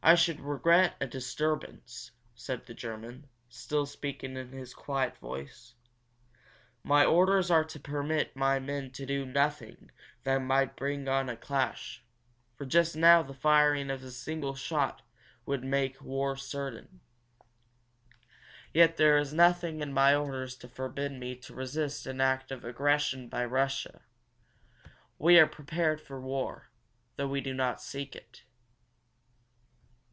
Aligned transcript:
"I 0.00 0.14
should 0.14 0.38
regret 0.38 0.94
a 1.00 1.08
disturbance," 1.08 2.12
said 2.36 2.64
the 2.66 2.72
German, 2.72 3.28
still 3.48 3.84
speaking 3.84 4.36
in 4.36 4.52
his 4.52 4.72
quiet 4.72 5.18
voice. 5.18 5.74
"My 6.84 7.04
orders 7.04 7.50
are 7.50 7.64
to 7.64 7.80
permit 7.80 8.36
my 8.36 8.60
men 8.60 8.92
to 8.92 9.04
do 9.04 9.26
nothing 9.26 9.90
that 10.22 10.38
might 10.38 10.76
bring 10.76 11.08
on 11.08 11.28
a 11.28 11.36
clash, 11.36 12.04
for 12.54 12.64
just 12.64 12.94
now 12.94 13.24
the 13.24 13.34
firing 13.34 13.90
of 13.90 14.04
a 14.04 14.12
single 14.12 14.54
shot 14.54 15.02
would 15.44 15.64
make 15.64 16.00
war 16.00 16.36
certain. 16.36 17.00
Yet 18.72 18.98
there 18.98 19.18
is 19.18 19.34
nothing 19.34 19.80
in 19.80 19.92
my 19.92 20.14
orders 20.14 20.54
to 20.58 20.68
forbid 20.68 21.10
me 21.10 21.34
to 21.38 21.54
resist 21.56 22.06
an 22.06 22.20
act 22.20 22.52
of 22.52 22.64
aggression 22.64 23.28
by 23.28 23.44
Russia. 23.44 24.02
We 25.18 25.40
are 25.40 25.48
prepared 25.48 26.00
for 26.00 26.20
war, 26.20 26.68
though 27.16 27.28
we 27.28 27.40
do 27.40 27.52
not 27.52 27.82
seek 27.82 28.14
it." 28.14 28.44